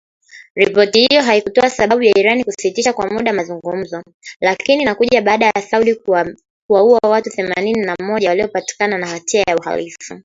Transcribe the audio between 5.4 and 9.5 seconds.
ya Saudi kuwaua watu themanini na mmoja waliopatikana na hatia